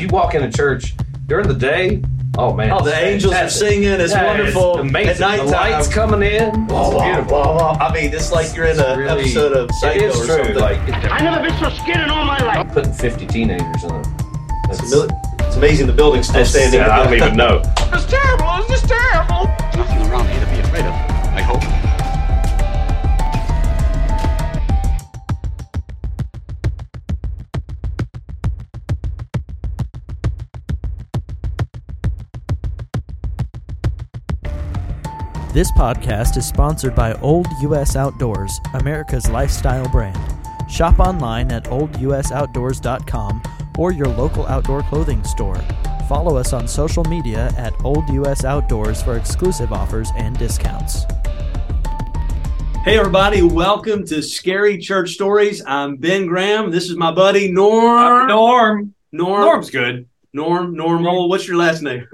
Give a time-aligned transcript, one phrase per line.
[0.00, 0.94] you walk into church
[1.26, 2.02] during the day.
[2.38, 2.70] Oh man!
[2.70, 3.88] Oh, the angels are singing.
[3.88, 4.78] It's Yeah, wonderful.
[4.78, 5.10] amazing.
[5.10, 6.66] At nighttime, the lights coming in.
[6.66, 7.28] Blah, It's blah, beautiful.
[7.42, 7.86] blah, blah.
[7.88, 10.24] I mean, it's like you're in an really- episode of Psycho or true.
[10.26, 10.54] something.
[10.56, 10.78] Like
[11.10, 12.72] I never been so scared in all my life.
[12.72, 13.98] putting 50 teenagers in a.
[14.70, 15.08] it's, That's, mil-
[15.40, 16.80] it's amazing the building's still that's- standing.
[16.80, 17.62] I don't even know.
[17.92, 18.46] It's terrible.
[18.58, 19.46] It's just terrible.
[19.76, 21.09] Nothing around here to be afraid of.
[35.52, 40.16] This podcast is sponsored by Old US Outdoors, America's lifestyle brand.
[40.70, 43.42] Shop online at oldusoutdoors.com
[43.76, 45.60] or your local outdoor clothing store.
[46.08, 51.02] Follow us on social media at Old US Outdoors for exclusive offers and discounts.
[52.84, 55.64] Hey, everybody, welcome to Scary Church Stories.
[55.66, 56.70] I'm Ben Graham.
[56.70, 58.28] This is my buddy Norm.
[58.28, 58.94] Norm.
[59.10, 59.40] Norm.
[59.40, 60.08] Norm's good.
[60.32, 60.76] Norm.
[60.76, 61.28] Normal.
[61.28, 62.06] What's your last name?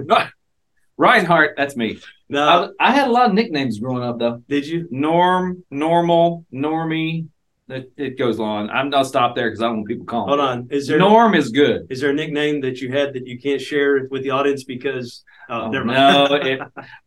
[0.97, 2.01] Reinhardt, that's me.
[2.29, 4.43] No, I, I had a lot of nicknames growing up, though.
[4.49, 4.89] did you?
[4.91, 7.29] Norm, normal, normie.
[7.69, 8.71] It, it goes on.
[8.71, 10.29] I'm I'll stop there because I don't want people calling.
[10.29, 10.69] Hold on.
[10.71, 11.87] Is there Norm is good.
[11.91, 15.25] is there a nickname that you had that you can't share with the audience because?
[15.49, 15.99] Oh, Oh, never mind.
[16.31, 16.61] no, it,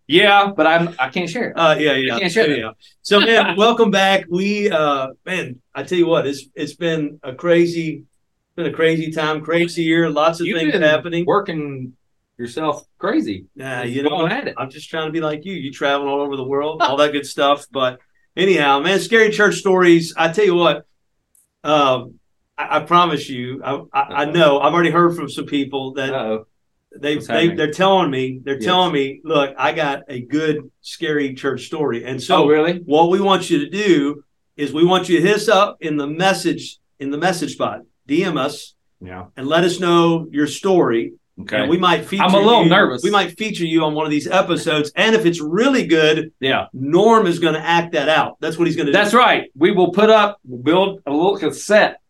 [0.08, 1.54] yeah, but I'm I can't share it.
[1.58, 2.72] Uh, yeah, yeah, I can't share yeah.
[3.02, 4.26] So, man, welcome back.
[4.30, 8.04] We, uh, man, I tell you what, it's it's been a crazy,
[8.58, 10.10] been a crazy time, crazy year.
[10.10, 11.26] Lots of You've things happening.
[11.26, 11.94] working
[12.40, 13.46] yourself crazy.
[13.56, 14.56] Yeah, you know, at it.
[14.58, 15.54] I'm just trying to be like you.
[15.54, 17.68] You travel all over the world, all that good stuff.
[17.70, 18.00] But
[18.36, 20.14] anyhow, man, scary church stories.
[20.18, 20.86] I tell you what,
[21.64, 22.16] um,
[22.58, 26.14] I, I promise you, I, I, I know I've already heard from some people that
[26.14, 26.46] Uh-oh.
[26.98, 28.64] they, What's they they're telling me they're Yes.
[28.66, 32.80] telling me, look, I got a good scary church story, and so oh, really?
[32.86, 34.24] what we want you to do
[34.56, 37.82] is we want you to hit us up in the message in the message spot,
[38.10, 39.26] DM us, Yeah.
[39.38, 41.14] and let us know your story.
[41.42, 41.58] Okay.
[41.62, 42.24] And we might feature.
[42.24, 43.02] I'm a little you- nervous.
[43.04, 46.68] We might feature you on one of these episodes, and if it's really good, yeah.
[46.74, 48.38] Norm is going to act that out.
[48.40, 48.98] That's what he's going to do.
[48.98, 49.50] That's right.
[49.56, 52.02] We will put up, we'll build a little cassette,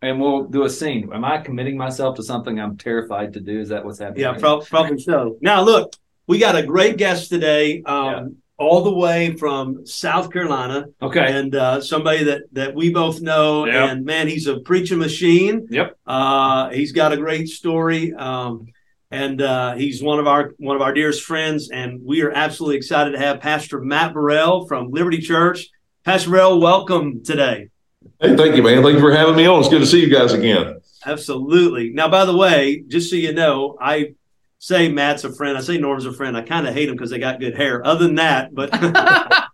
[0.00, 1.10] and we'll do a scene.
[1.12, 3.60] Am I committing myself to something I'm terrified to do?
[3.60, 4.22] Is that what's happening?
[4.22, 5.36] Yeah, right prob- probably so.
[5.40, 5.94] Now, look,
[6.26, 8.26] we got a great guest today, um, Yeah.
[8.58, 10.86] all the way from South Carolina.
[11.02, 11.26] Okay.
[11.38, 13.66] and uh, somebody that that we both know.
[13.66, 13.74] Yep.
[13.90, 15.66] And man, he's a preaching machine.
[15.70, 15.96] Yep.
[16.06, 18.66] Uh, he's got a great story, um,
[19.10, 21.70] and uh, he's one of our one of our dearest friends.
[21.70, 25.68] And we are absolutely excited to have Pastor Matt Burrell from Liberty Church.
[26.04, 27.68] Pastor Burrell, welcome today.
[28.20, 28.82] Hey, thank you, man.
[28.82, 29.60] Thank you for having me on.
[29.60, 30.80] It's good to see you guys again.
[31.04, 31.90] Absolutely.
[31.90, 34.14] Now, by the way, just so you know, I
[34.58, 35.56] say Matt's a friend.
[35.56, 36.36] I say Norm's a friend.
[36.36, 37.86] I kind of hate him because they got good hair.
[37.86, 38.72] Other than that, but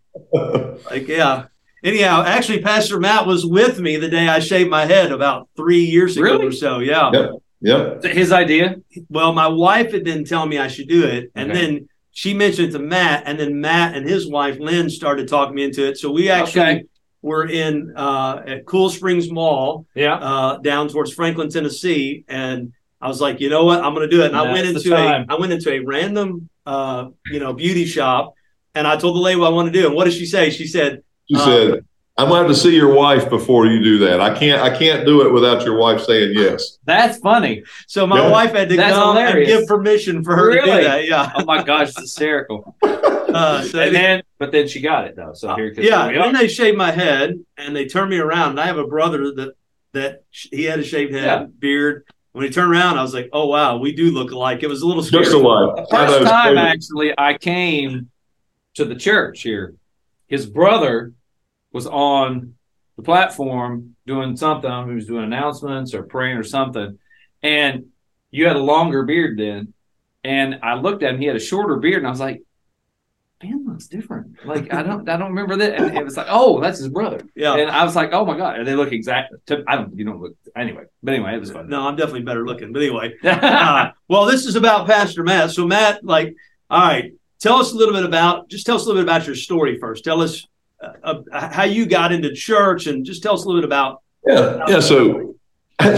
[0.90, 1.46] like, yeah.
[1.82, 5.84] Anyhow, actually, Pastor Matt was with me the day I shaved my head about three
[5.84, 6.46] years ago Really?
[6.46, 6.78] or so.
[6.78, 7.10] Yeah.
[7.12, 7.30] Yep.
[7.64, 8.04] Yep.
[8.04, 8.76] His idea?
[9.08, 11.60] Well, my wife had been telling me I should do it, and Okay.
[11.60, 15.54] then she mentioned it to Matt, and then Matt and his wife Lynn started talking
[15.54, 15.96] me into it.
[15.96, 16.84] So we actually Okay.
[17.22, 20.16] were in uh, at Cool Springs Mall Yeah.
[20.16, 24.14] uh, down towards Franklin, Tennessee, and I was like, you know what, I'm going to
[24.16, 24.26] do it.
[24.26, 28.34] And I went into a, I went into a random uh, you know beauty shop,
[28.74, 29.86] and I told the lady what I want to do.
[29.86, 30.50] And what did she say?
[30.50, 31.84] She said, She said,
[32.16, 34.20] "I'm going to have to see your wife before you do that.
[34.20, 34.60] I can't.
[34.62, 37.64] I can't do it without your wife saying yes." That's funny.
[37.86, 38.30] so my Yeah.
[38.30, 39.50] wife had to That's come hilarious.
[39.50, 41.06] and give permission for her to do that.
[41.08, 41.32] Yeah.
[41.36, 42.76] Oh my gosh, it's hysterical.
[43.34, 45.32] Uh, so and then, but then she got it though.
[45.34, 48.50] So here, yeah, here then they shaved my head and they turned me around.
[48.50, 49.54] And I have a brother that
[49.90, 51.46] that sh- he had a shaved head, Yeah.
[51.58, 52.04] beard.
[52.30, 54.82] When he turned around, I was like, "Oh wow, we do look alike." It was
[54.82, 55.24] a little scary.
[55.24, 55.74] Just a wife.
[55.74, 56.58] The first time, crazy.
[56.68, 58.08] actually, I came
[58.74, 59.74] to the church here.
[60.28, 61.12] His brother
[61.74, 62.54] was on
[62.96, 64.88] the platform doing something.
[64.88, 66.98] He was doing announcements or praying or something.
[67.42, 67.86] And
[68.30, 69.74] you had a longer beard then.
[70.22, 72.40] And I looked at him, he had a shorter beard, and I was like,
[73.42, 74.38] Man looks different.
[74.46, 75.74] Like I don't I don't remember that.
[75.74, 77.20] And it was like, oh, that's his brother.
[77.34, 77.56] Yeah.
[77.56, 78.58] And I was like, oh my God.
[78.58, 79.36] And they look exactly
[79.68, 80.84] I don't you don't look anyway.
[81.02, 81.68] But anyway, it was fun.
[81.68, 82.72] No, I'm definitely better looking.
[82.72, 85.50] But anyway, uh, well, this is about Pastor Matt.
[85.50, 86.34] So Matt, like,
[86.70, 89.26] all right, tell us a little bit about just tell us a little bit about
[89.26, 90.04] your story first.
[90.04, 90.46] Tell us
[91.02, 94.02] uh, uh, how you got into church, and just tell us a little bit about.
[94.26, 94.64] Yeah.
[94.68, 94.80] Yeah.
[94.80, 95.34] So,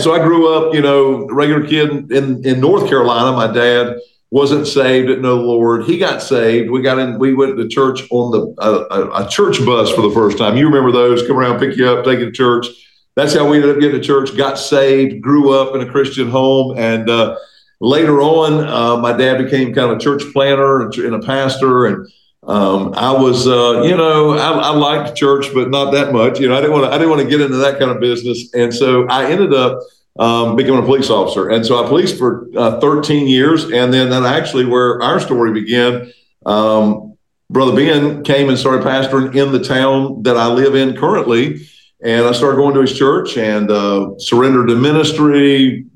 [0.01, 3.37] so I grew up, you know, regular kid in in North Carolina.
[3.37, 3.97] My dad
[4.31, 5.85] wasn't saved, know the Lord.
[5.85, 6.71] He got saved.
[6.71, 7.19] We got in.
[7.19, 10.57] We went to church on the a, a, church bus for the first time.
[10.57, 11.27] You remember those?
[11.27, 12.67] Come around, pick you up, take you to church.
[13.15, 14.37] That's how we ended up getting to church.
[14.37, 17.39] Got saved, grew up in a Christian home, and uh,
[17.81, 22.07] later on, uh, my dad became kind of a church planter and a pastor, and
[22.47, 26.39] um, I was, uh, you know, I, I liked church, but not that much.
[26.39, 28.01] You know, I didn't want to, I didn't want to get into that kind of
[28.01, 29.81] business, and so I ended up
[30.19, 31.51] um, becoming a police officer.
[31.51, 33.65] And so I policed for uh, 13 years.
[33.65, 36.13] And then that actually where our story began.
[36.45, 37.17] Um,
[37.49, 41.67] Brother Ben came and started pastoring in the town that I live in currently.
[42.03, 45.87] And I started going to his church and uh, surrendered to ministry,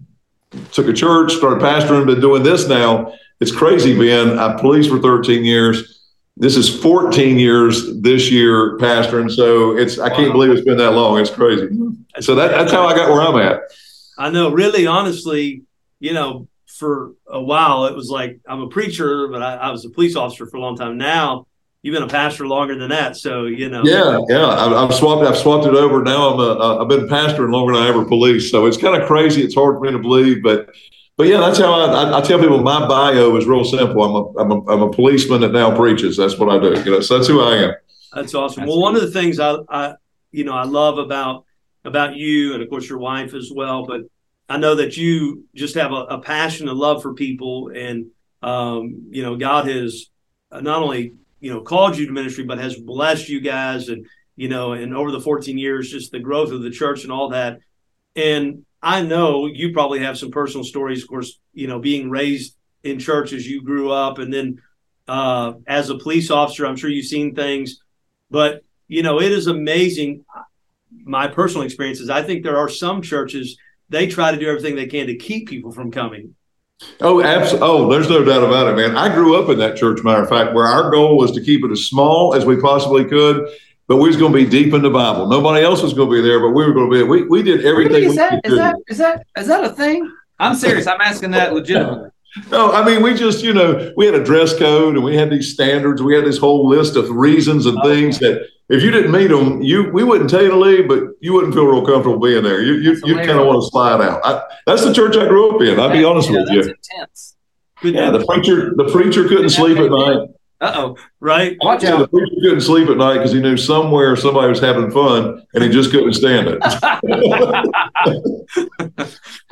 [0.72, 3.12] took a church, started pastoring, been doing this now.
[3.40, 4.38] It's crazy, Ben.
[4.38, 5.99] I policed for 13 years.
[6.40, 9.20] This is 14 years this year Pastor.
[9.20, 11.18] And So it's I can't believe it's been that long.
[11.18, 11.68] It's crazy.
[12.20, 13.60] So that, that's how I got where I'm at.
[14.18, 15.62] I know, really, honestly,
[15.98, 19.84] you know, for a while it was like I'm a preacher, but I, I was
[19.84, 20.96] a police officer for a long time.
[20.96, 21.46] Now
[21.82, 23.82] you've been a pastor longer than that, so you know.
[23.84, 24.48] Yeah, yeah.
[24.48, 25.26] I've, I've swapped.
[25.26, 26.02] I've swapped it over.
[26.02, 26.80] Now I'm a.
[26.80, 28.50] I've been pastoring longer than I ever policed.
[28.50, 29.42] So it's kind of crazy.
[29.42, 30.70] It's hard for me to believe, but
[31.20, 34.02] but yeah, that's how I, I, I, tell people my bio is real simple.
[34.02, 36.16] I'm a, I'm a, I'm a policeman that now preaches.
[36.16, 36.82] That's what I do.
[36.82, 37.74] You know, so that's who I am.
[38.14, 38.62] That's awesome.
[38.62, 39.96] That's well, one of the things I, I,
[40.32, 41.44] you know, I love about
[41.84, 43.84] about you, and of course your wife as well.
[43.84, 44.04] But
[44.48, 48.06] I know that you just have a, a passion and love for people, and
[48.40, 50.06] um, you know, God has
[50.50, 54.06] not only you know called you to ministry, but has blessed you guys, and
[54.36, 57.28] you know, and over the 14 years, just the growth of the church and all
[57.28, 57.58] that.
[58.16, 62.56] And I know you probably have some personal stories, of course, you know, being raised
[62.82, 64.62] in church as you grew up and then
[65.06, 67.80] uh, as a police officer, I'm sure you've seen things,
[68.30, 70.24] but you know, it is amazing.
[71.04, 73.56] My personal experience is I think there are some churches
[73.88, 76.34] they try to do everything they can to keep people from coming.
[77.00, 77.68] Oh, absolutely.
[77.68, 78.96] Oh, there's no doubt about it, man.
[78.96, 81.64] I grew up in that church, matter of fact, where our goal was to keep
[81.64, 83.48] it as small as we possibly could
[83.90, 85.26] but we was going to be deep in the Bible.
[85.26, 87.02] Nobody else was going to be there, but we were going to be.
[87.02, 87.94] We, we did everything.
[87.94, 88.06] Really?
[88.06, 90.08] Is that is that is that is that a thing?
[90.38, 90.86] I'm serious.
[90.86, 92.10] I'm asking that legitimately.
[92.48, 95.30] No, I mean we just you know we had a dress code and we had
[95.30, 96.00] these standards.
[96.00, 97.88] We had this whole list of reasons and okay.
[97.88, 101.02] things that if you didn't meet them, you we wouldn't tell you to leave, but
[101.20, 102.62] you wouldn't feel real comfortable being there.
[102.62, 104.20] You you you kind of want to slide out.
[104.24, 105.80] I, that's the church I grew up in.
[105.80, 106.60] I'll be honest yeah, with you.
[106.60, 107.36] Intense.
[107.82, 110.28] Yeah, the preacher the preacher couldn't sleep at night.
[110.60, 111.56] Uh oh, right?
[111.62, 112.00] Watch out.
[112.00, 115.64] The preacher couldn't sleep at night because he knew somewhere somebody was having fun and
[115.64, 116.60] he just couldn't stand it.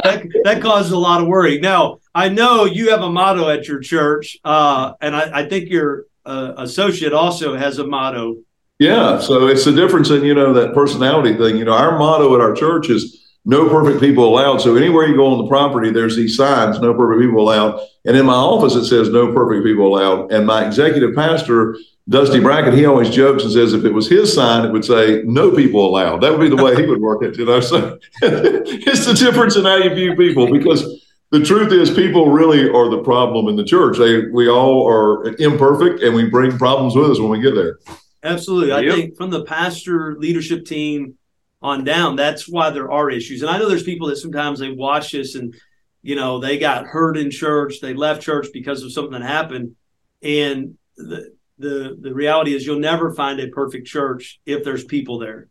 [0.02, 1.60] that, that caused a lot of worry.
[1.60, 5.70] Now, I know you have a motto at your church, uh, and I, I, think
[5.70, 8.36] your uh, associate also has a motto.
[8.78, 11.56] Yeah, so it's the difference in, you know, that personality thing.
[11.56, 14.58] You know, our motto at our church is no perfect people allowed.
[14.58, 17.80] So anywhere you go on the property, there's these signs, no perfect people allowed.
[18.04, 20.30] And in my office, it says no perfect people allowed.
[20.30, 21.78] And my executive pastor,
[22.10, 25.22] Dusty Brackett, he always jokes and says if it was his sign, it would say
[25.24, 26.20] no people allowed.
[26.20, 27.60] That would be the way he would work it, you know.
[27.60, 32.68] So it's the difference in how you view people because the truth is people really
[32.68, 33.96] are the problem in the church.
[33.96, 37.78] They we all are imperfect and we bring problems with us when we get there.
[38.22, 38.74] Absolutely.
[38.74, 41.16] I think from the pastor leadership team
[41.60, 42.16] on down.
[42.16, 43.42] That's why there are issues.
[43.42, 45.54] And I know there's people that sometimes they watch this and,
[46.02, 49.74] you know, they got hurt in church, they left church because of something that happened.
[50.22, 55.18] And the the the reality is you'll never find a perfect church if there's people
[55.18, 55.48] there.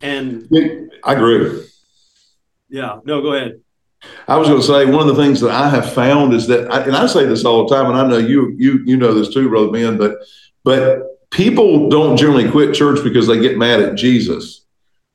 [0.00, 0.48] And
[1.04, 1.66] I agree.
[2.70, 2.98] Yeah.
[3.04, 3.60] No, go ahead.
[4.26, 6.72] I was going to say one of the things that I have found is that,
[6.86, 9.34] and I say this all the time, and I know you you you know this
[9.34, 10.16] too, brother Ben, but
[10.64, 14.64] but people don't generally quit church because they get mad at Jesus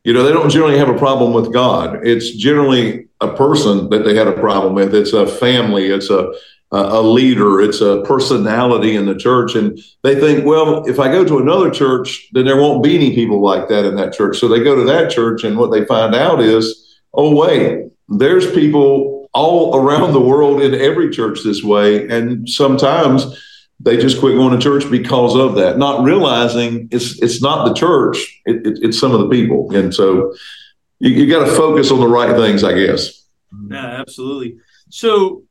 [0.05, 2.05] you know, they don't generally have a problem with God.
[2.05, 4.93] It's generally a person that they had a problem with.
[4.93, 5.87] It's a family.
[5.87, 6.31] It's a
[6.71, 7.61] a leader.
[7.61, 11.71] It's a personality in the church, and they think, well, if I go to another
[11.71, 14.39] church, then there won't be any people like that in that church.
[14.39, 18.51] So they go to that church, and what they find out is, oh wait, there's
[18.51, 23.41] people all around the world in every church this way, and sometimes
[23.79, 27.73] they just quit going to church because of that, not realizing it's it's not the
[27.73, 30.33] church, it, it, it's some of the people, and so
[30.99, 33.27] you, you got to focus on the right things, I guess.
[33.69, 34.57] Yeah, absolutely.
[34.89, 35.43] So,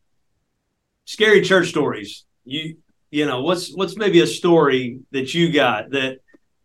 [1.05, 2.25] scary church stories.
[2.45, 2.77] You
[3.11, 6.19] you know what's what's maybe a story that you got that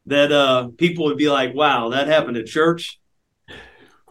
[0.05, 2.98] that uh people would be like, wow, that happened at church.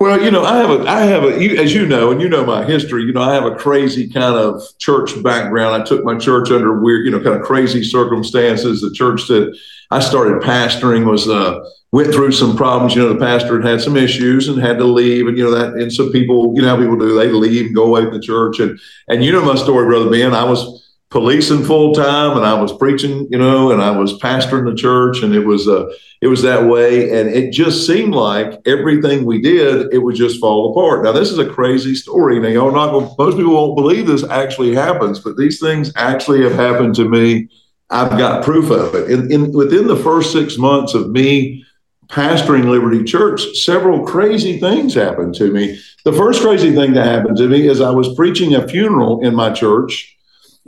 [0.01, 2.29] Well, you know, I have a, I have a, you, as you know, and you
[2.29, 3.03] know my history.
[3.03, 5.83] You know, I have a crazy kind of church background.
[5.83, 8.81] I took my church under weird, you know, kind of crazy circumstances.
[8.81, 9.59] The church that
[9.91, 12.95] I started pastoring was uh, went through some problems.
[12.95, 15.51] You know, the pastor had had some issues and had to leave, and you know
[15.51, 18.15] that, and some people, you know, how people do, they leave and go away from
[18.15, 18.79] the church, and
[19.09, 20.33] and you know my story, brother Ben.
[20.33, 24.69] I was policing full time and I was preaching, you know, and I was pastoring
[24.69, 28.61] the church and it was uh it was that way and it just seemed like
[28.67, 31.05] everything we did it would just fall apart.
[31.05, 32.39] Now this is a crazy story.
[32.41, 36.55] Now y'all not most people won't believe this actually happens, but these things actually have
[36.55, 37.49] happened to me.
[37.91, 39.11] I've got proof of it.
[39.11, 41.65] In, in within the first 6 months of me
[42.09, 45.79] pastoring Liberty Church, several crazy things happened to me.
[46.05, 49.35] The first crazy thing that happened to me is I was preaching a funeral in
[49.35, 50.18] my church,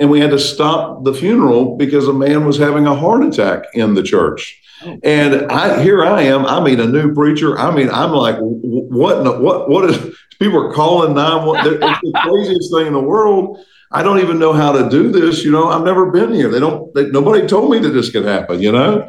[0.00, 3.66] and we had to stop the funeral because a man was having a heart attack
[3.75, 4.61] in the church.
[5.04, 6.47] And I here I am.
[6.47, 7.59] I mean, a new preacher.
[7.59, 9.40] I mean, I'm like, what?
[9.40, 9.69] What?
[9.69, 10.16] What is?
[10.38, 11.61] People are calling nine one.
[11.66, 13.62] It's the craziest thing in the world.
[13.92, 15.45] I don't even know how to do this.
[15.45, 16.49] You know, I've never been here.
[16.49, 16.95] They don't.
[16.95, 18.62] They, nobody told me that this could happen.
[18.62, 19.07] You know.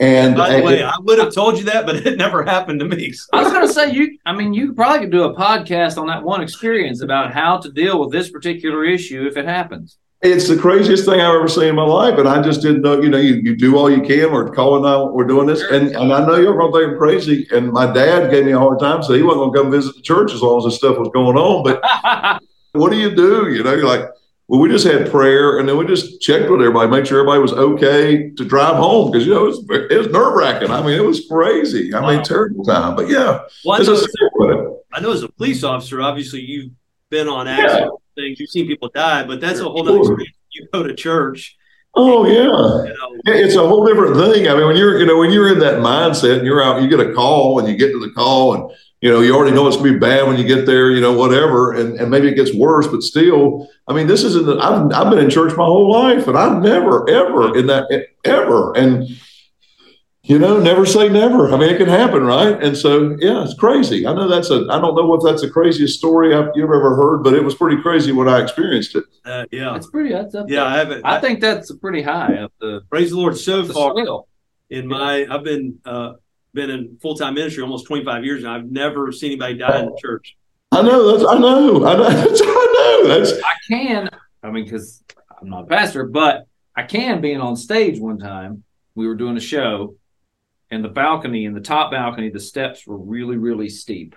[0.00, 2.86] And by the way, I would have told you that, but it never happened to
[2.86, 3.12] me.
[3.12, 3.28] So.
[3.32, 4.18] I was going to say you.
[4.26, 7.70] I mean, you probably could do a podcast on that one experience about how to
[7.70, 9.96] deal with this particular issue if it happens.
[10.24, 12.98] It's the craziest thing I've ever seen in my life, and I just didn't know.
[12.98, 14.32] You know, you, you do all you can.
[14.32, 15.12] We're calling out.
[15.12, 17.46] We're doing this, and, and I know you're going to think I'm crazy.
[17.52, 19.94] And my dad gave me a hard time, so he wasn't going to come visit
[19.94, 21.62] the church as long as this stuff was going on.
[21.62, 23.52] But what do you do?
[23.52, 24.08] You know, you're like,
[24.48, 27.42] well, we just had prayer, and then we just checked with everybody, make sure everybody
[27.42, 30.70] was okay to drive home because you know it was, it was nerve wracking.
[30.70, 31.92] I mean, it was crazy.
[31.92, 32.12] I wow.
[32.12, 32.96] mean, terrible time.
[32.96, 36.72] But yeah, well, I, know as a, I know as a police officer, obviously you've
[37.10, 38.03] been on accident yeah.
[38.14, 40.36] Things, you've seen people die, but that's a whole other experience.
[40.50, 41.56] You go to church.
[41.96, 44.48] Oh yeah, you know, it's a whole different thing.
[44.48, 46.88] I mean, when you're you know when you're in that mindset and you're out, you
[46.88, 48.70] get a call and you get to the call and
[49.04, 51.12] you know, you already know it's to be bad when you get there, you know,
[51.12, 51.74] whatever.
[51.74, 55.22] And, and maybe it gets worse, but still, I mean, this isn't, I've, I've been
[55.22, 57.84] in church my whole life and I've never, ever in that,
[58.24, 58.74] ever.
[58.74, 59.06] And,
[60.24, 61.52] you know, never say never.
[61.52, 62.62] I mean, it can happen, right?
[62.62, 64.06] And so, yeah, it's crazy.
[64.06, 66.96] I know that's a, I don't know if that's the craziest story I've, you've ever
[66.96, 69.04] heard, but it was pretty crazy when I experienced it.
[69.24, 69.76] Uh, yeah.
[69.76, 70.64] It's pretty, that's up yeah, there.
[70.64, 71.04] I haven't.
[71.04, 73.36] I, I think that's pretty high up the, praise the Lord.
[73.36, 74.26] So the far scale.
[74.70, 76.14] in my, I've been, uh,
[76.54, 79.86] been in full time ministry almost 25 years, and I've never seen anybody die in
[79.86, 80.36] the church.
[80.72, 81.12] I know.
[81.12, 81.28] That's.
[81.28, 81.86] I know.
[81.86, 82.08] I know.
[82.08, 83.08] That's, I know.
[83.08, 83.32] That's.
[83.32, 84.10] I can.
[84.42, 85.02] I mean, because
[85.40, 87.20] I'm not a pastor, but I can.
[87.20, 88.64] Being on stage one time,
[88.94, 89.96] we were doing a show,
[90.70, 94.16] and the balcony, in the top balcony, the steps were really, really steep,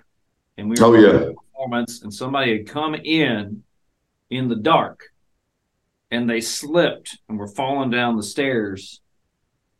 [0.56, 3.62] and we were oh yeah performance, and somebody had come in
[4.30, 5.04] in the dark,
[6.10, 9.00] and they slipped and were falling down the stairs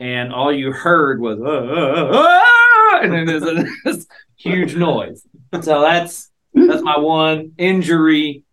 [0.01, 4.07] and all you heard was uh, uh, uh, and then there's a this
[4.37, 5.27] huge noise.
[5.63, 8.45] So that's that's my one injury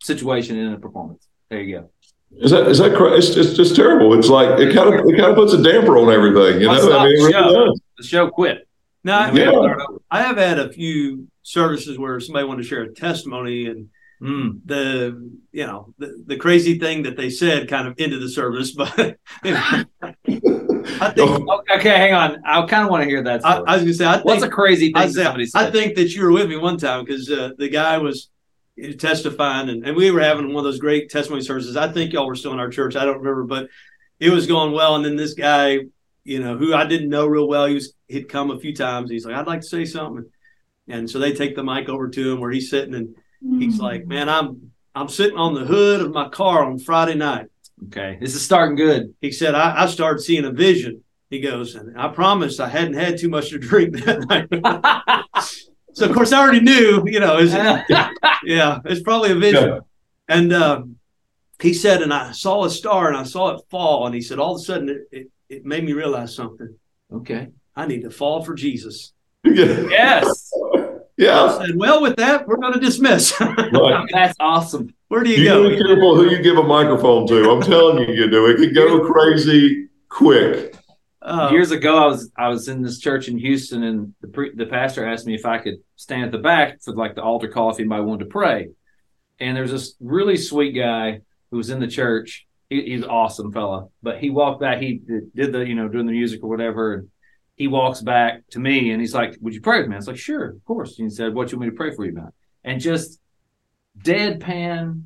[0.00, 1.26] situation in a performance.
[1.48, 1.90] There you go.
[2.38, 3.18] Is that is that correct?
[3.18, 4.18] it's just just terrible.
[4.18, 6.60] It's like it kind of it kind of puts a damper on everything.
[6.60, 7.74] You know, I mean, the, show.
[7.98, 8.66] the show quit.
[9.02, 9.76] Now, yeah.
[10.10, 13.88] I have had a few services where somebody wanted to share a testimony and
[14.22, 14.60] Mm.
[14.66, 18.70] the you know the, the crazy thing that they said kind of ended the service
[18.76, 19.84] but you know,
[21.00, 22.42] I think, okay, hang on.
[22.44, 23.44] I kind of want to hear that.
[23.46, 25.68] I, I, was gonna say, I think, what's a crazy thing say, somebody said?
[25.68, 28.28] I think that you were with me one time because uh, the guy was
[28.98, 31.76] testifying, and, and we were having one of those great testimony services.
[31.76, 32.96] I think y'all were still in our church.
[32.96, 33.68] I don't remember, but
[34.18, 34.96] it was going well.
[34.96, 35.80] And then this guy,
[36.24, 39.10] you know, who I didn't know real well, he was he'd come a few times.
[39.10, 40.24] He's like, I'd like to say something,
[40.88, 43.14] and so they take the mic over to him where he's sitting, and
[43.60, 43.82] he's mm.
[43.82, 47.46] like, Man, I'm I'm sitting on the hood of my car on Friday night.
[47.86, 49.14] Okay, this is starting good.
[49.20, 51.02] He said, I, I started seeing a vision.
[51.30, 55.24] He goes, and I promised I hadn't had too much to drink that night.
[55.92, 57.52] so of course I already knew, you know, it's,
[58.44, 59.68] yeah, it's probably a vision.
[59.68, 59.80] Yeah.
[60.28, 60.82] And uh,
[61.60, 64.06] he said, and I saw a star and I saw it fall.
[64.06, 66.74] And he said, all of a sudden it, it, it made me realize something.
[67.12, 67.48] Okay.
[67.74, 69.12] I need to fall for Jesus.
[69.44, 70.50] yes.
[71.16, 71.42] Yeah.
[71.42, 73.34] I said, well, with that, we're going to dismiss.
[73.40, 74.08] right.
[74.12, 74.94] That's awesome.
[75.08, 75.68] Where do you, you go?
[75.68, 77.50] Be careful who you give a microphone to.
[77.50, 78.46] I'm telling you, you do.
[78.46, 80.76] It can go crazy quick.
[81.30, 84.52] Uh, Years ago, I was I was in this church in Houston, and the pre,
[84.52, 87.46] the pastor asked me if I could stand at the back for like the altar
[87.46, 88.70] call if anybody wanted to pray.
[89.38, 91.20] And there's this really sweet guy
[91.52, 92.48] who was in the church.
[92.68, 94.80] He, he's an awesome fella, but he walked back.
[94.80, 95.00] He
[95.36, 97.08] did the you know doing the music or whatever, and
[97.54, 100.08] he walks back to me and he's like, "Would you pray with me?" I was
[100.08, 102.10] like, "Sure, of course." And he said, "What you want me to pray for you
[102.10, 102.34] about?"
[102.64, 103.20] And just
[103.96, 105.04] deadpan,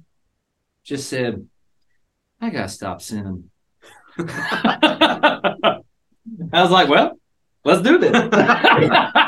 [0.85, 1.47] just said,
[2.41, 3.51] "I gotta stop sinning."
[6.53, 7.19] I was like, "Well,
[7.65, 8.13] let's do this."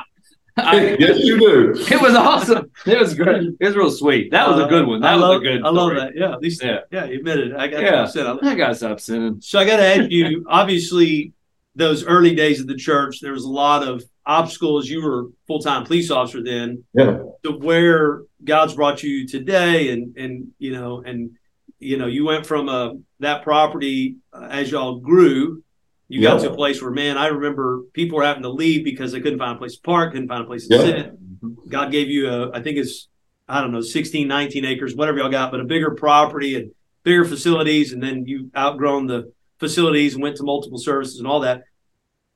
[0.59, 1.73] I, yes, you do.
[1.73, 2.71] It was awesome.
[2.87, 3.51] It was great.
[3.61, 4.31] It was real sweet.
[4.31, 5.01] That was a good one.
[5.01, 5.65] That I was love, a good.
[5.65, 6.13] I love that.
[6.17, 7.57] Yeah, at least yeah, yeah, you admitted it.
[7.57, 8.07] I got yeah.
[8.07, 9.41] to I got to stop sinning.
[9.43, 10.47] So I got to ask you.
[10.49, 11.33] Obviously,
[11.75, 14.89] those early days of the church, there was a lot of obstacles.
[14.89, 16.85] You were full time police officer then.
[16.95, 17.19] Yeah.
[17.45, 21.33] To where God's brought you today, and and you know, and
[21.79, 25.63] you know, you went from uh, that property uh, as y'all grew.
[26.09, 29.11] You got to a place where, man, I remember people were having to leave because
[29.11, 31.69] they couldn't find a place to park, couldn't find a place to sit.
[31.69, 33.09] God gave you a, I think it's,
[33.49, 36.71] I don't know, 16, 19 acres, whatever y'all got, but a bigger property and
[37.03, 37.93] bigger facilities.
[37.93, 41.65] And then you outgrown the facilities and went to multiple services and all that.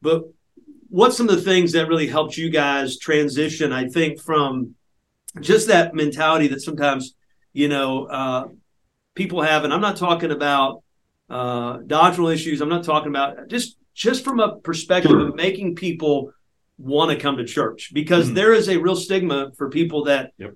[0.03, 0.25] But
[0.89, 3.73] what's some of the things that really helped you guys transition?
[3.73, 4.75] I think from
[5.41, 7.15] just that mentality that sometimes
[7.53, 8.49] you know uh,
[9.15, 10.83] people have, and I'm not talking about
[11.31, 12.61] uh, doctrinal issues.
[12.61, 15.29] I'm not talking about just just from a perspective sure.
[15.29, 16.33] of making people
[16.79, 18.35] want to come to church because mm-hmm.
[18.35, 20.55] there is a real stigma for people that yep.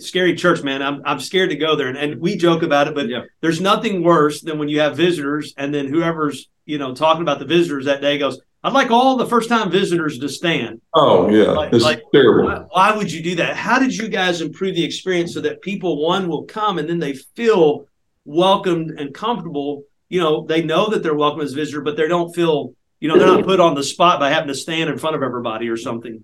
[0.00, 2.94] scary church man I'm, I'm scared to go there and, and we joke about it
[2.96, 3.26] but yep.
[3.40, 7.38] there's nothing worse than when you have visitors and then whoever's you know talking about
[7.38, 10.82] the visitors that day goes I'd like all the first time visitors to stand.
[10.92, 12.46] Oh yeah, like, it's like, terrible.
[12.46, 13.56] Why, why, would you do that?
[13.56, 16.98] How did you guys improve the experience so that people one will come and then
[16.98, 17.86] they feel
[18.26, 19.84] welcomed and comfortable?
[20.10, 23.18] You know, they know that they're welcome as visitor, but they don't feel you know
[23.18, 25.78] they're not put on the spot by having to stand in front of everybody or
[25.78, 26.22] something.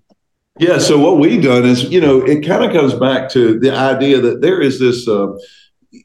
[0.59, 0.77] Yeah.
[0.77, 4.21] So what we've done is, you know, it kind of comes back to the idea
[4.21, 5.07] that there is this.
[5.07, 5.33] Uh,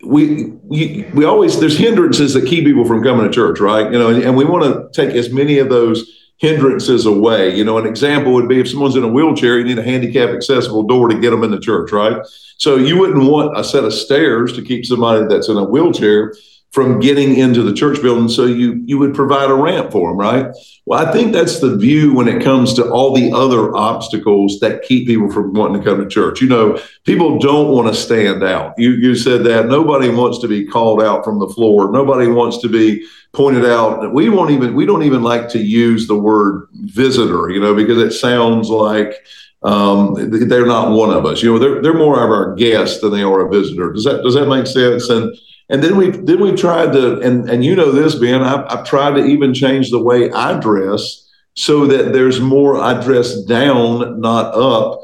[0.05, 3.91] we we, we always there's hindrances that keep people from coming to church, right?
[3.93, 6.05] You know, and, and we want to take as many of those
[6.39, 7.55] hindrances away.
[7.55, 10.31] You know, an example would be if someone's in a wheelchair, you need a handicap
[10.31, 12.17] accessible door to get them into church, right?
[12.59, 16.35] So you wouldn't want a set of stairs to keep somebody that's in a wheelchair
[16.73, 18.29] from getting into the church building.
[18.29, 20.47] So you you would provide a ramp for them, right?
[20.87, 24.83] Well, I think that's the view when it comes to all the other obstacles that
[24.83, 26.41] keep people from wanting to come to church.
[26.41, 28.75] You know, people don't want to stand out.
[28.79, 31.93] You you said that nobody wants to be called out from the floor.
[31.93, 34.13] Nobody wants to be pointed out.
[34.13, 37.99] We won't even we don't even like to use the word visitor, you know, because
[37.99, 39.15] it sounds like
[39.63, 40.15] um,
[40.49, 41.43] they're not one of us.
[41.43, 43.93] You know, they're they're more of our guest than they are a visitor.
[43.93, 45.11] Does that does that make sense?
[45.11, 45.37] And
[45.73, 48.43] and then we then we tried to, and and you know this, Ben.
[48.43, 52.79] I've, I've tried to even change the way I dress so that there's more.
[52.79, 55.01] I dress down, not up.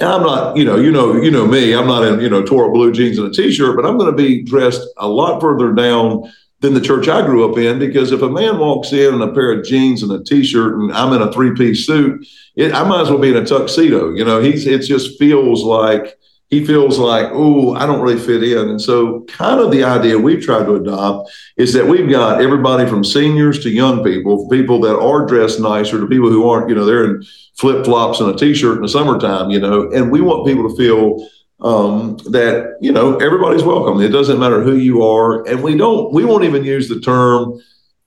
[0.00, 1.74] And I'm not, you know, you know, you know me.
[1.74, 4.16] I'm not in, you know, Toro blue jeans and a t-shirt, but I'm going to
[4.16, 7.78] be dressed a lot further down than the church I grew up in.
[7.78, 10.90] Because if a man walks in in a pair of jeans and a t-shirt, and
[10.92, 14.14] I'm in a three-piece suit, it, I might as well be in a tuxedo.
[14.14, 16.16] You know, he's it just feels like
[16.50, 18.70] he feels like, oh, I don't really fit in.
[18.70, 22.88] And so, kind of the idea we've tried to adopt is that we've got everybody
[22.88, 26.74] from seniors to young people, people that are dressed nicer to people who aren't, you
[26.74, 27.22] know, they're in
[27.56, 30.68] flip flops and a t shirt in the summertime, you know, and we want people
[30.68, 31.28] to feel
[31.60, 34.00] um, that, you know, everybody's welcome.
[34.00, 35.46] It doesn't matter who you are.
[35.46, 37.60] And we don't, we won't even use the term,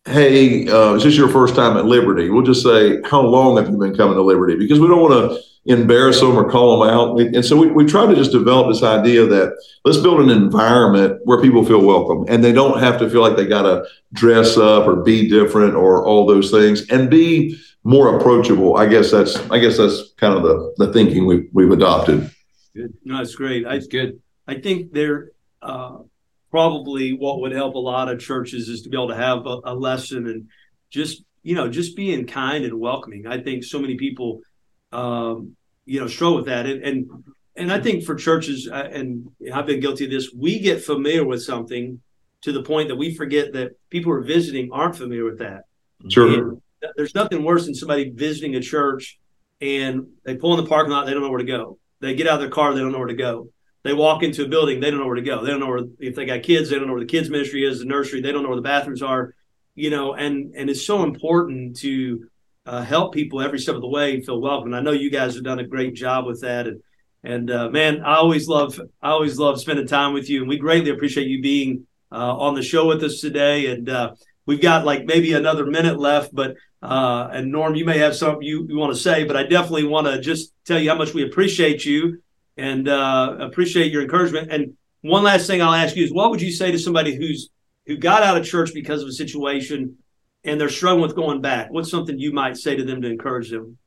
[0.05, 2.29] hey, uh, is this your first time at Liberty?
[2.29, 4.55] We'll just say, how long have you been coming to Liberty?
[4.57, 7.19] Because we don't want to, embarrass them or call them out.
[7.19, 11.19] And so we, we try to just develop this idea that let's build an environment
[11.25, 14.57] where people feel welcome and they don't have to feel like they got to dress
[14.57, 18.77] up or be different or all those things and be more approachable.
[18.77, 22.31] I guess that's I guess that's kind of the, the thinking we've, we've adopted.
[22.75, 22.93] Good.
[23.03, 23.65] No, that's great.
[23.65, 24.19] That's good.
[24.47, 25.99] I think there uh,
[26.51, 29.59] probably what would help a lot of churches is to be able to have a,
[29.63, 30.47] a lesson and
[30.89, 33.25] just you know just being kind and welcoming.
[33.25, 34.41] I think so many people
[34.91, 36.65] um, you know, struggle with that.
[36.65, 37.23] And, and,
[37.55, 41.25] and I think for churches, uh, and I've been guilty of this, we get familiar
[41.25, 41.99] with something
[42.41, 45.65] to the point that we forget that people who are visiting aren't familiar with that.
[46.07, 46.51] Sure.
[46.51, 46.61] And
[46.95, 49.19] there's nothing worse than somebody visiting a church
[49.59, 51.77] and they pull in the parking lot, they don't know where to go.
[51.99, 53.49] They get out of their car, they don't know where to go.
[53.83, 55.43] They walk into a building, they don't know where to go.
[55.43, 57.63] They don't know where if they got kids, they don't know where the kids ministry
[57.65, 59.33] is, the nursery, they don't know where the bathrooms are.
[59.75, 62.27] You know, and and it's so important to
[62.65, 64.67] uh, help people every step of the way feel welcome.
[64.67, 66.67] And I know you guys have done a great job with that.
[66.67, 66.81] And
[67.23, 70.57] and uh, man, I always love I always love spending time with you, and we
[70.57, 73.67] greatly appreciate you being uh, on the show with us today.
[73.67, 74.15] And uh,
[74.45, 78.41] we've got like maybe another minute left, but uh, and Norm, you may have something
[78.41, 81.13] you, you want to say, but I definitely want to just tell you how much
[81.13, 82.21] we appreciate you
[82.57, 84.51] and uh, appreciate your encouragement.
[84.51, 87.49] And one last thing I'll ask you is, what would you say to somebody who's
[87.87, 89.97] who got out of church because of a situation
[90.43, 93.49] and they're struggling with going back, what's something you might say to them to encourage
[93.49, 93.77] them?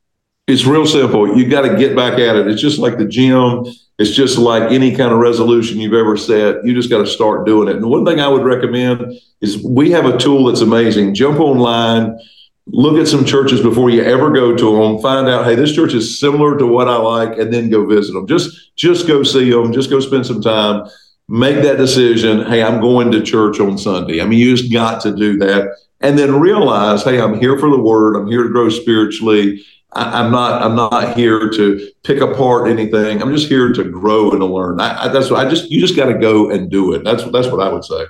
[0.47, 1.35] It's real simple.
[1.35, 2.47] You got to get back at it.
[2.47, 3.65] It's just like the gym.
[3.97, 6.63] It's just like any kind of resolution you've ever set.
[6.63, 7.77] You just got to start doing it.
[7.77, 11.15] And one thing I would recommend is we have a tool that's amazing.
[11.15, 12.19] Jump online,
[12.67, 14.99] look at some churches before you ever go to them.
[14.99, 18.13] Find out, hey, this church is similar to what I like, and then go visit
[18.13, 18.27] them.
[18.27, 19.71] Just just go see them.
[19.71, 20.87] Just go spend some time.
[21.27, 22.45] Make that decision.
[22.45, 24.21] Hey, I'm going to church on Sunday.
[24.21, 27.69] I mean, you just got to do that and then realize, hey, I'm here for
[27.69, 28.15] the word.
[28.15, 29.63] I'm here to grow spiritually.
[29.93, 30.61] I, am not.
[30.61, 33.21] I'm not here to pick apart anything.
[33.21, 34.79] I'm just here to grow and to learn.
[34.81, 35.71] I, I, that's what I just.
[35.71, 37.03] You just got to go and do it.
[37.03, 38.05] That's that's what I would say.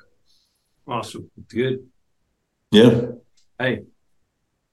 [0.87, 1.29] Awesome.
[1.47, 1.87] Good.
[2.71, 3.01] Yeah.
[3.59, 3.83] Hey,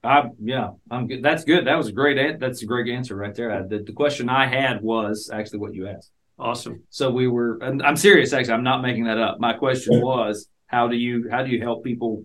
[0.05, 1.23] I yeah, I'm good.
[1.23, 1.67] That's good.
[1.67, 2.19] That was a great.
[2.19, 3.53] An- that's a great answer right there.
[3.53, 6.11] I, the, the question I had was actually what you asked.
[6.39, 6.83] Awesome.
[6.91, 7.63] So we were.
[7.63, 8.33] I'm serious.
[8.33, 9.39] Actually, I'm not making that up.
[9.39, 12.25] My question was, how do you how do you help people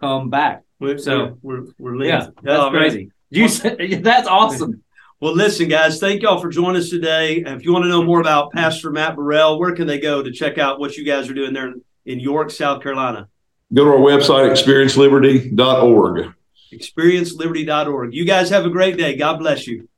[0.00, 0.62] come back?
[0.80, 3.10] We're, so we're we're, we yeah, that's oh, crazy.
[3.30, 4.82] You said, that's awesome.
[5.20, 7.38] Well, listen, guys, thank y'all for joining us today.
[7.38, 10.22] And if you want to know more about Pastor Matt Burrell, where can they go
[10.22, 11.72] to check out what you guys are doing there
[12.04, 13.28] in York, South Carolina?
[13.72, 16.34] Go to our website, experienceliberty.org.
[16.78, 18.14] ExperienceLiberty.org.
[18.14, 19.16] You guys have a great day.
[19.16, 19.88] God bless you.